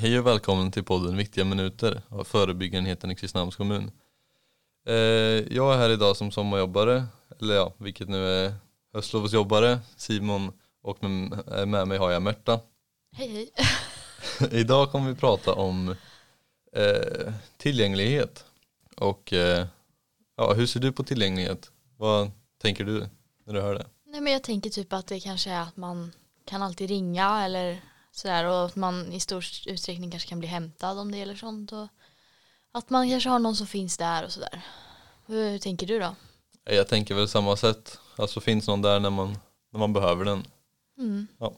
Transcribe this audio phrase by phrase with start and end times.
[0.00, 3.90] Hej och välkommen till podden Viktiga minuter av förebyggarenheten i Kristinehamns kommun.
[4.86, 4.94] Eh,
[5.56, 7.04] jag är här idag som sommarjobbare,
[7.40, 8.54] eller ja, vilket nu är
[8.94, 10.52] höstlovsjobbare, Simon
[10.82, 12.60] och med, med mig har jag Märta.
[13.12, 13.50] Hej hej.
[14.60, 15.94] idag kommer vi prata om
[16.72, 18.44] eh, tillgänglighet
[18.96, 19.66] och eh,
[20.36, 21.70] ja, hur ser du på tillgänglighet?
[21.96, 22.30] Vad
[22.62, 23.08] tänker du
[23.46, 23.86] när du hör det?
[24.06, 26.12] Nej men jag tänker typ att det kanske är att man
[26.44, 27.80] kan alltid ringa eller
[28.18, 31.72] sådär och att man i stor utsträckning kanske kan bli hämtad om det gäller sånt
[31.72, 31.88] och
[32.72, 34.62] att man kanske har någon som finns där och sådär.
[35.26, 36.14] Hur, hur tänker du då?
[36.64, 39.38] Jag tänker väl samma sätt, alltså finns någon där när man,
[39.70, 40.46] när man behöver den.
[40.98, 41.26] Mm.
[41.38, 41.54] Ja.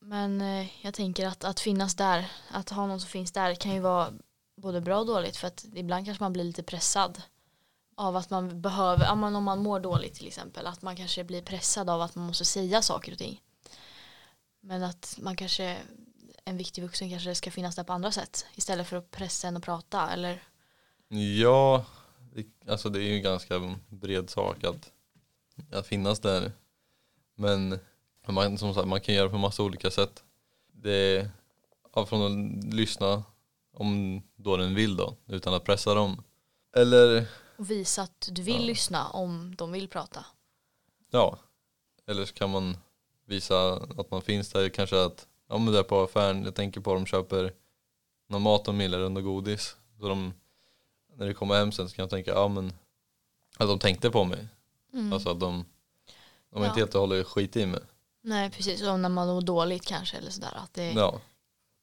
[0.00, 3.74] Men eh, jag tänker att, att finnas där, att ha någon som finns där kan
[3.74, 4.12] ju vara
[4.56, 7.22] både bra och dåligt för att ibland kanske man blir lite pressad
[7.96, 11.90] av att man behöver, om man mår dåligt till exempel, att man kanske blir pressad
[11.90, 13.40] av att man måste säga saker och ting.
[14.64, 15.78] Men att man kanske,
[16.44, 19.56] en viktig vuxen kanske ska finnas där på andra sätt istället för att pressa en
[19.56, 20.42] och prata eller?
[21.08, 21.84] Ja,
[22.68, 24.92] alltså det är ju en ganska bred sak att,
[25.72, 26.52] att finnas där.
[27.34, 27.78] Men
[28.28, 30.24] man, som sagt, man kan göra på massa olika sätt.
[30.72, 30.92] Det
[31.94, 32.22] är från
[32.58, 33.24] att lyssna
[33.72, 36.22] om då den vill då, utan att pressa dem.
[36.76, 38.66] Eller och visa att du vill Ja.
[38.66, 40.24] lyssna om de vill prata.
[41.10, 41.38] ja,
[42.06, 42.76] eller så kan man
[43.32, 46.92] visa att man finns där, kanske att ja men där på affären, jag tänker på
[46.92, 47.52] att de köper
[48.28, 49.76] någon mat de gillar och godis.
[50.00, 50.34] Så de,
[51.16, 52.72] när det kommer hem sen så kan jag tänka, ja men
[53.58, 54.48] att de tänkte på mig.
[54.92, 55.12] Mm.
[55.12, 55.64] Alltså att de,
[56.50, 56.68] de Ja.
[56.68, 57.80] inte helt och hållet skit i mig.
[58.20, 60.54] Nej precis, och när man mår dåligt kanske eller sådär.
[60.64, 61.20] Att det Ja,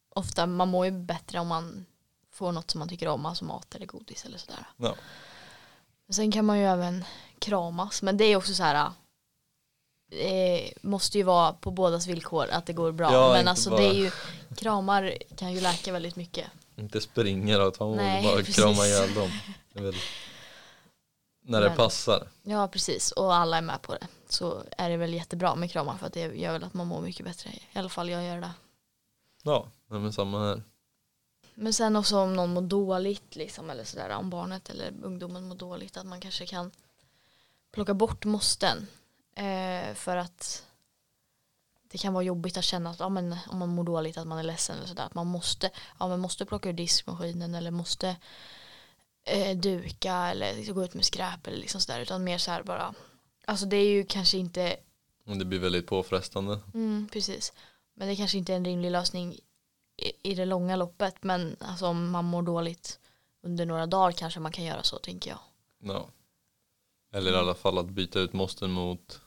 [0.10, 1.86] ofta, man mår ju bättre om man
[2.32, 4.66] får något som man tycker om, alltså mat eller godis eller sådär.
[4.78, 4.96] ja.
[6.12, 7.06] Sen kan man ju även
[7.40, 8.92] kramas, men det är också så här
[10.10, 13.14] det måste ju vara på bådas villkor att det går bra.
[13.14, 14.12] Ja, men alltså bara- det är ju,
[14.56, 16.48] kramar kan ju läka väldigt mycket.
[16.76, 18.56] Inte springa då, ta och bara precis.
[18.56, 19.32] krama ihjäl dem.
[21.42, 22.28] När det Men- passar.
[22.44, 24.08] Ja precis, och alla är med på det.
[24.30, 27.02] Så är det väl jättebra med kramar för att det gör väl att man mår
[27.02, 27.50] mycket bättre.
[27.50, 28.52] I alla fall jag gör det.
[29.44, 30.64] Ja, men samma här.
[31.54, 35.56] Men sen också om någon mår dåligt liksom, eller sådär, om barnet eller ungdomen mår
[35.56, 36.72] dåligt, att man kanske kan
[37.72, 38.88] plocka bort måsten.
[39.36, 40.66] Eh, för att
[41.92, 44.40] det kan vara jobbigt att känna att ja, men, om man mår dåligt att man
[44.40, 48.16] är ledsen eller sådär, att man måste, ja, man måste plocka ur diskmaskinen eller måste
[49.24, 52.64] eh, duka eller liksom gå ut med skräp eller liksom sådär, utan mer så här
[52.64, 52.94] bara,
[53.46, 54.78] alltså det är ju kanske inte
[55.24, 56.60] Men Det blir väldigt påfrestande.
[56.74, 57.54] Mm, precis.
[57.94, 59.38] Men det kanske inte är en rimlig lösning
[59.98, 61.24] i, i det långa loppet.
[61.24, 63.00] Men alltså, om man mår dåligt
[63.42, 65.40] under några dagar kanske man kan göra så tänker jag.
[65.80, 66.10] Ja.
[67.12, 69.22] Eller i alla fall att byta ut måsten mot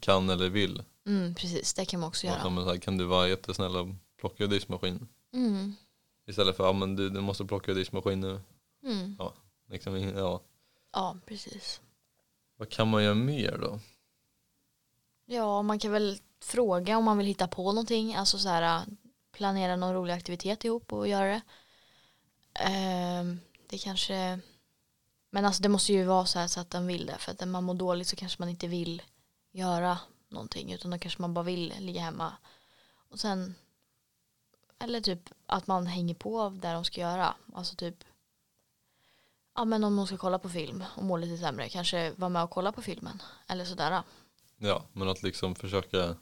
[0.00, 0.82] kan eller vill.
[1.06, 2.64] Mm, precis, det kan man också Att, ja, göra.
[2.64, 3.88] här, kan du vara jättesnäll och
[4.20, 5.08] plocka ur diskmaskinen?
[5.32, 5.74] Mm,
[6.26, 8.40] Istället för ja, men du, du måste plocka ur diskmaskinen.
[8.82, 9.16] mm.
[9.70, 10.40] Liksom, ja.
[10.92, 11.80] Ja, precis.
[12.56, 13.80] Vad kan man göra mer då?
[15.26, 18.14] Ja, man kan väl fråga om man vill hitta på någonting.
[18.14, 18.84] Alltså så här,
[19.32, 21.42] planera någon rolig aktivitet ihop och göra det.
[22.54, 24.40] Ehm, det kanske
[25.34, 27.18] men alltså det måste ju vara så här så att den vill det.
[27.18, 29.02] För att när man mår dåligt så kanske man inte vill
[29.52, 30.72] göra någonting.
[30.72, 32.32] Utan då kanske man bara vill ligga hemma.
[33.08, 33.54] Och sen
[34.78, 37.34] eller typ att man hänger på där de ska göra.
[37.54, 38.04] Alltså typ
[39.54, 41.68] ja men om de ska kolla på film och mår lite sämre.
[41.68, 43.22] Kanske vara med och kolla på filmen.
[43.48, 44.02] Eller sådär.
[44.56, 46.16] Ja, men att liksom försöka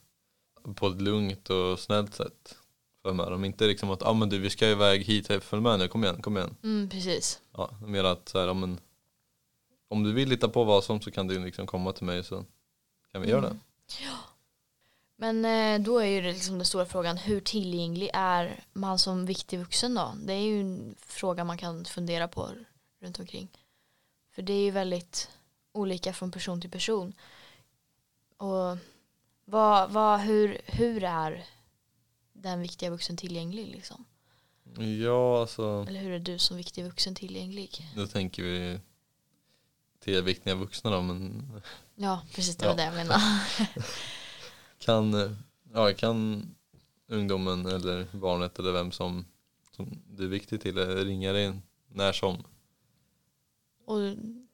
[0.74, 2.56] på ett lugnt och snällt sätt
[3.02, 3.44] för med dem.
[3.44, 6.04] Inte liksom att, ja ah, men du vi ska iväg hit, följ med nu, kom
[6.04, 6.56] igen, kom igen.
[6.62, 7.40] Mm, precis.
[7.52, 8.80] Ja, mer att så här, ja, men,
[9.92, 12.44] om du vill lita på vad som så kan du liksom komma till mig så
[13.12, 13.56] kan vi göra det.
[14.04, 14.18] Ja.
[15.16, 19.26] Men eh, då är ju det liksom den stora frågan hur tillgänglig är man som
[19.26, 20.14] viktig vuxen då?
[20.24, 22.48] Det är ju en fråga man kan fundera på
[23.00, 23.48] runt omkring.
[24.34, 25.30] För det är ju väldigt
[25.72, 27.12] olika från person till person.
[28.36, 28.78] Och
[29.44, 31.44] vad, vad, hur, hur är
[32.32, 34.04] den viktiga vuxen tillgänglig liksom?
[35.02, 37.92] Ja, alltså Eller hur är du som viktig vuxen tillgänglig?
[37.96, 38.80] då tänker vi
[40.02, 41.52] till viktiga vuxna då, men
[41.94, 42.76] Ja, precis det var Ja.
[42.76, 43.20] det jag menade.
[44.78, 45.36] kan,
[45.72, 46.46] ja, kan
[47.08, 49.24] ungdomen eller barnet eller vem som,
[49.76, 51.52] som du är viktig till eh, ringa dig
[51.88, 52.44] när som.
[53.86, 53.98] Och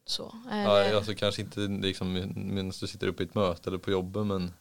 [0.05, 0.35] så.
[0.51, 4.27] Ja, alltså kanske inte liksom medan du sitter uppe i ett möte eller på jobbet
[4.27, 4.53] men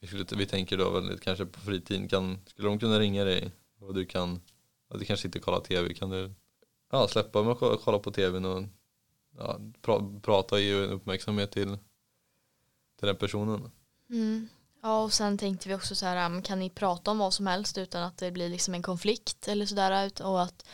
[0.00, 3.50] vi, skulle, vi tänker då väl kanske på fritiden, kan, skulle de kunna ringa dig
[3.80, 4.40] och du kan,
[4.94, 6.32] du kanske inte kollar tv, kan du
[6.92, 8.64] ja, släppa att kolla- kolla på tvn och
[9.38, 11.78] ja, pra, prata och ge uppmärksamhet till,
[12.98, 13.70] till den personen.
[14.10, 14.48] Mm.
[14.82, 17.46] Ja och sen tänkte vi också så här, um, kan ni prata om vad som
[17.46, 20.66] helst utan att det blir liksom en konflikt eller sådär och att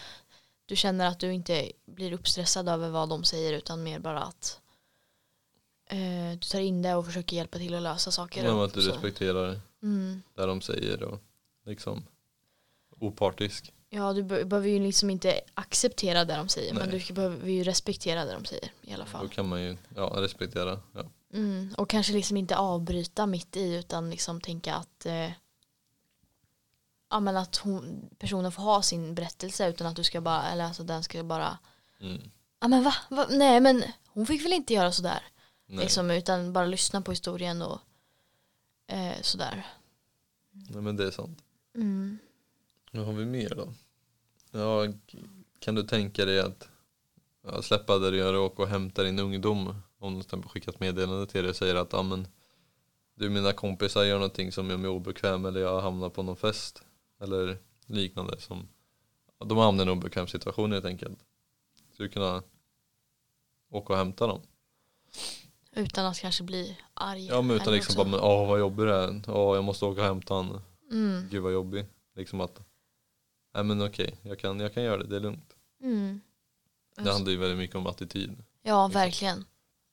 [0.67, 4.61] du känner att du inte blir uppstressad över vad de säger utan mer bara att
[5.87, 8.55] eh, du tar in det och försöker hjälpa till att lösa saker.
[8.55, 10.23] Och att du respekterar Mm.
[10.35, 11.19] det de säger och
[11.65, 12.05] liksom
[12.91, 13.73] opartisk.
[13.97, 17.05] Ja du be- behöver ju liksom inte acceptera det de säger men Nej.
[17.09, 19.29] du behöver ju respektera det de säger i alla Då fall.
[19.29, 20.81] kan man ju ja, respektera.
[20.95, 21.05] Ja.
[21.33, 21.75] Mm.
[21.79, 25.31] Och kanske liksom inte avbryta mitt i utan liksom tänka att eh,
[27.11, 30.65] ja men att hon, personen får ha sin berättelse utan att du ska bara, eller
[30.65, 31.59] alltså den ska bara
[32.01, 32.31] Mm.
[32.61, 32.95] ja men va?
[33.11, 33.27] va?
[33.31, 35.23] Nej men hon fick väl inte göra sådär.
[35.67, 35.85] Nej.
[35.85, 37.79] Liksom, utan bara lyssna på historien och
[38.87, 39.67] eh, sådär.
[40.51, 41.39] Nej men det är sant.
[41.75, 42.19] Mm.
[42.95, 43.73] Vad har vi mer då?
[44.51, 44.93] Ja,
[45.59, 46.69] kan du tänka dig att
[47.43, 49.69] ja, släppa det du gör och åka och hämta din ungdom?
[49.99, 52.29] Om de till exempel skickat meddelande till dig och säger att ja, men,
[53.15, 56.83] du mina kompisar gör någonting som gör mig obekväm eller jag hamnar på någon fest
[57.21, 58.69] eller liknande som
[59.39, 61.19] ja, de hamnar i en obekväm situation helt enkelt.
[61.97, 62.43] Så du kunna
[63.71, 64.41] åka och hämta dem.
[65.73, 67.27] Utan att kanske bli arg.
[67.27, 69.85] Ja men utan liksom något bara men, åh vad jobbig det är, åh jag måste
[69.85, 70.63] åka och hämta han, så.
[70.95, 71.29] mm.
[71.31, 71.87] gud vad jobbig.
[72.17, 72.61] Liksom att,
[73.55, 75.55] nej men okej, jag, kan, jag kan göra det, det är lugnt.
[75.83, 76.21] Mm.
[76.97, 78.37] Det handlar ju väldigt mycket om attityd.
[78.63, 79.45] Ja, verkligen.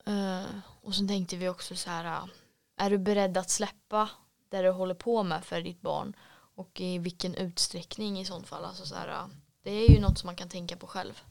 [0.05, 0.45] Eh,
[0.81, 2.29] och sen tänkte vi också så här, uh,
[2.77, 4.09] är du beredd att släppa
[4.49, 6.15] det du håller på med för ditt barn?
[6.55, 8.65] Och i vilken utsträckning i sånt fall?
[8.65, 9.27] Alltså så här, uh,
[9.63, 11.21] det är ju något som man kan tänka på själv.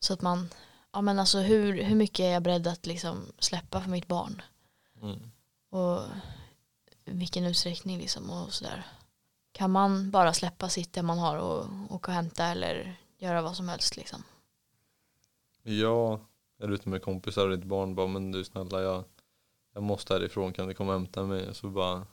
[0.00, 0.48] Så att man,
[0.92, 4.42] ja men alltså hur, hur mycket är jag beredd att liksom släppa för mitt barn?
[5.02, 5.30] Mm.
[5.70, 6.02] Och
[7.04, 8.86] vilken utsträckning liksom och sådär.
[9.52, 13.56] Kan man bara släppa sitt det man har och åka och hämta eller göra vad
[13.56, 14.22] som helst liksom?
[15.62, 16.20] Ja,
[16.58, 19.04] är ute med kompisar och ditt barn bara men du snälla jag,
[19.74, 21.54] jag måste härifrån kan du komma och hämta mig?
[21.54, 22.06] Så bara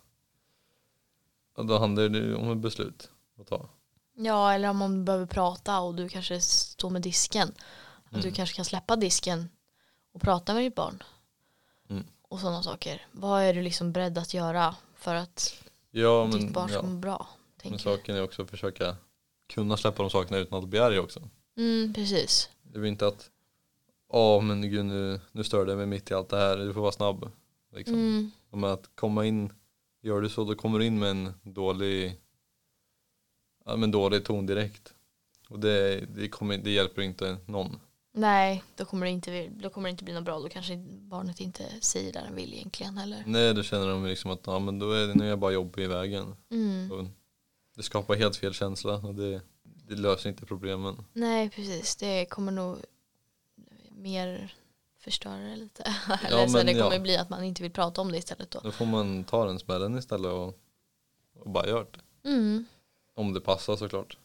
[1.58, 3.70] ja, då handlar det om ett beslut att ta.
[4.16, 7.54] Ja, eller om man behöver prata och du kanske står med disken.
[8.06, 8.34] Att du Mm.
[8.34, 9.50] kanske kan släppa disken
[10.12, 11.04] och prata med ditt barn.
[11.90, 12.04] Mm.
[12.22, 13.08] Och sådana saker.
[13.12, 16.82] Vad är du liksom beredd att göra för att Ja ditt men, barn ska ja.
[16.84, 17.28] må bra?
[17.64, 18.96] men saken är också att försöka
[19.48, 21.30] kunna släppa de sakerna utan att bli arg också.
[21.58, 22.50] Mm, precis.
[22.64, 23.30] Det är inte att
[24.12, 26.82] ja men gud nu, nu stör det mig mitt i allt det här, du får
[26.82, 27.32] vara snabb.
[27.76, 27.96] Liksom.
[27.96, 29.54] Mm, Men att komma in,
[30.02, 32.22] gör du så då kommer du in med en dålig,
[33.66, 34.94] ja, men dålig ton direkt.
[35.50, 37.80] Och det, det, kommer, det hjälper inte någon.
[38.20, 40.40] Nej, då kommer, det inte, då kommer det inte bli något bra.
[40.40, 43.24] Då kanske barnet inte säger det den vill egentligen heller.
[43.26, 45.52] Nej då känner de liksom att ja, men då är det, nu är jag bara
[45.52, 46.36] jobbig i vägen.
[46.52, 47.10] Mm.
[47.76, 51.06] Det skapar helt fel känsla och det, det löser inte problemen.
[51.14, 51.96] Nej, precis.
[51.96, 52.78] Det kommer nog
[53.92, 54.54] mer
[55.00, 55.84] förstöra det lite.
[56.26, 57.00] Eller Ja, så men det kommer ja.
[57.00, 58.60] bli att man inte vill prata om det istället då.
[58.64, 60.60] Då får man ta den smällen istället och,
[61.40, 62.30] och bara göra det.
[62.30, 62.66] Mm.
[63.16, 64.18] Om det passar såklart.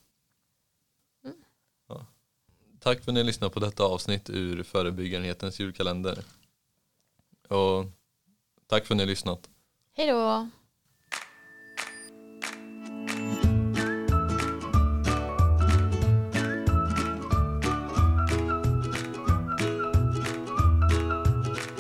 [2.85, 6.19] Tack för att ni lyssnade på detta avsnitt ur Förebyggarenhetens julkalender.
[7.49, 7.85] Och
[8.67, 9.49] tack för att ni har lyssnat.
[9.93, 10.49] Hej då!